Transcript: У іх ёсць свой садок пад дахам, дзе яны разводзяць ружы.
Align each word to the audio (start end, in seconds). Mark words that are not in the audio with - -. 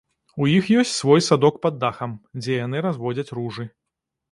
У 0.45 0.45
іх 0.59 0.69
ёсць 0.83 0.93
свой 1.01 1.21
садок 1.27 1.59
пад 1.67 1.77
дахам, 1.85 2.17
дзе 2.41 2.59
яны 2.65 2.85
разводзяць 2.89 3.31
ружы. 3.41 3.71